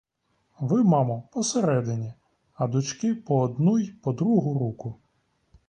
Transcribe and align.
Ви, 0.59 0.83
мамо, 0.83 1.29
посередині, 1.33 2.13
а 2.53 2.67
дочки 2.67 3.15
по 3.15 3.39
одну 3.41 3.79
й 3.79 3.91
по 3.91 4.13
другу 4.13 4.59
руку. 4.59 4.99